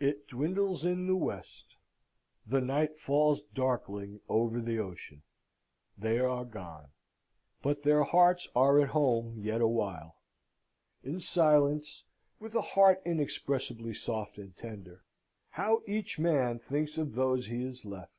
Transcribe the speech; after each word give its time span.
It 0.00 0.28
dwindles 0.28 0.82
in 0.82 1.06
the 1.06 1.14
West. 1.14 1.76
The 2.46 2.62
night 2.62 2.98
falls 2.98 3.42
darkling 3.42 4.18
over 4.26 4.62
the 4.62 4.78
ocean. 4.78 5.20
They 5.98 6.18
are 6.20 6.46
gone: 6.46 6.88
but 7.60 7.82
their 7.82 8.02
hearts 8.02 8.48
are 8.56 8.80
at 8.80 8.88
home 8.88 9.36
yet 9.36 9.60
a 9.60 9.66
while. 9.68 10.16
In 11.04 11.20
silence, 11.20 12.02
with 12.40 12.54
a 12.54 12.62
heart 12.62 13.02
inexpressibly 13.04 13.92
soft 13.92 14.38
and 14.38 14.56
tender, 14.56 15.04
how 15.50 15.82
each 15.86 16.18
man 16.18 16.58
thinks 16.58 16.96
of 16.96 17.14
those 17.14 17.46
he 17.48 17.62
has 17.64 17.84
left! 17.84 18.14